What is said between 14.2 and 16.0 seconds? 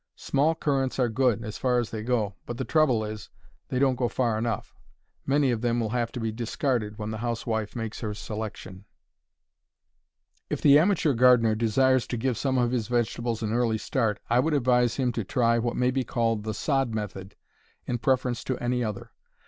I would advise him to try what may